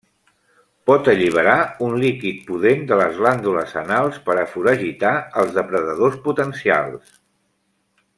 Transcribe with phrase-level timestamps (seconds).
[0.89, 1.57] Pot alliberar
[1.87, 7.13] un líquid pudent de les glàndules anals per a foragitar els depredadors potencials.